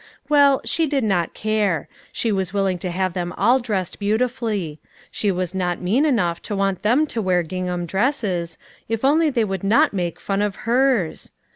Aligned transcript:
Well, 0.29 0.61
she 0.65 0.87
did 0.87 1.03
not 1.03 1.35
care. 1.35 1.87
She 2.11 2.31
was 2.31 2.51
willing 2.53 2.79
to 2.79 2.89
have 2.89 3.13
them 3.13 3.33
all 3.37 3.59
dressed 3.59 3.99
beautifully; 3.99 4.79
she 5.11 5.31
was 5.31 5.53
not 5.53 5.79
mean 5.79 6.07
enough 6.07 6.41
to 6.41 6.55
want 6.55 6.81
them 6.81 7.05
to 7.05 7.21
wear 7.21 7.43
gingham 7.43 7.85
dresses, 7.85 8.57
if 8.89 9.05
only 9.05 9.29
they 9.29 9.45
would 9.45 9.63
not 9.63 9.93
make 9.93 10.19
fun 10.19 10.41
of 10.41 10.55
hers. 10.65 11.31